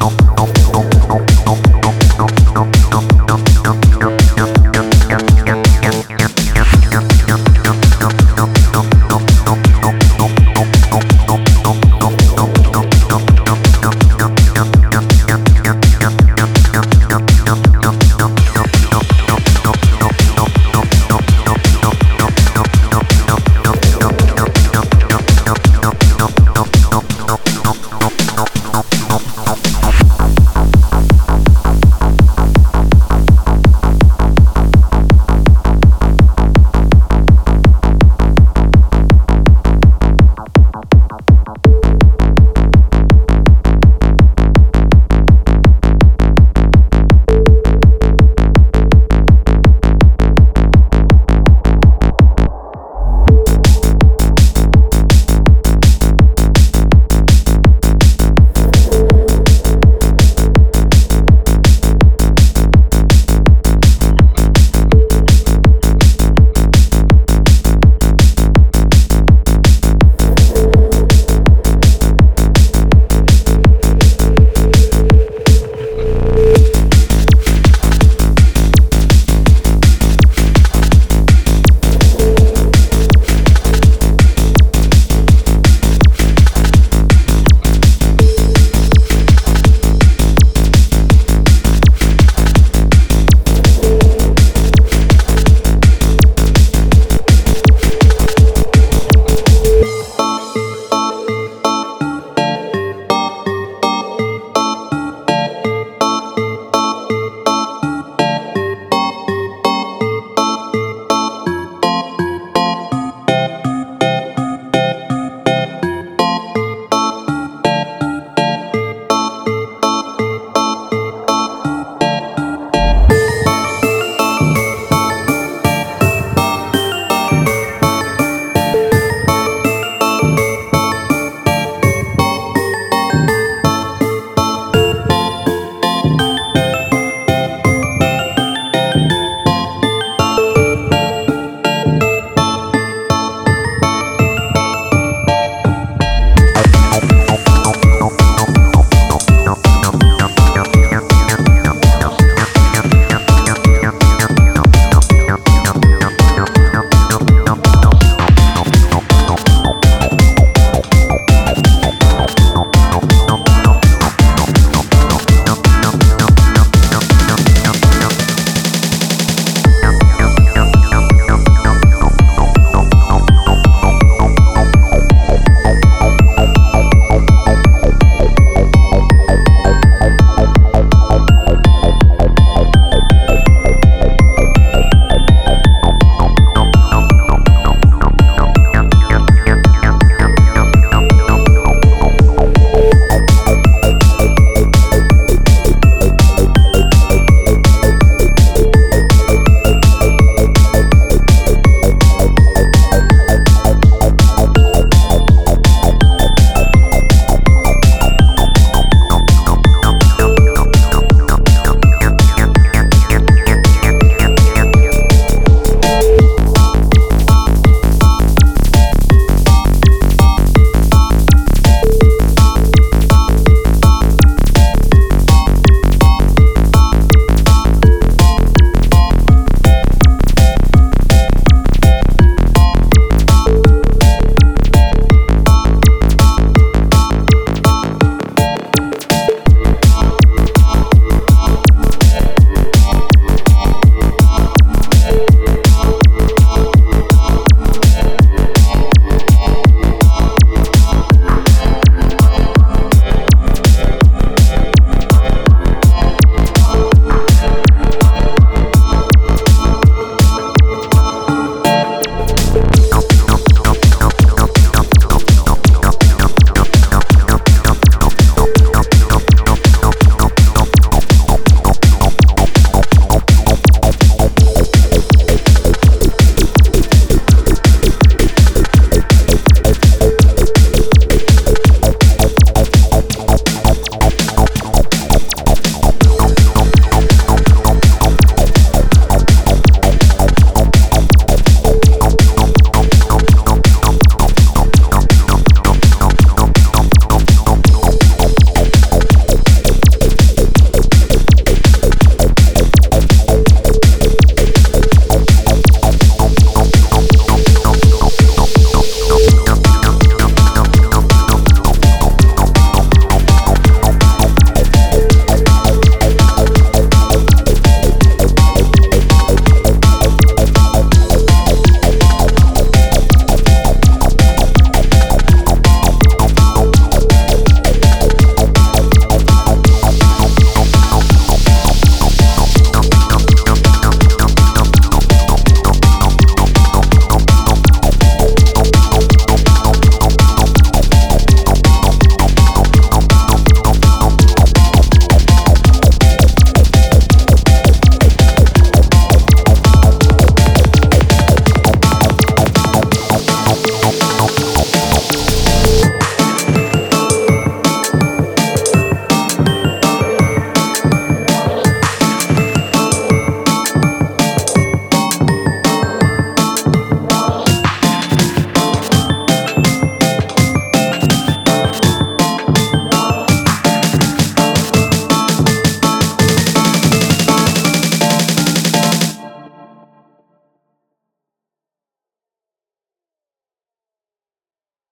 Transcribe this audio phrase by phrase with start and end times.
[0.00, 1.39] non, non,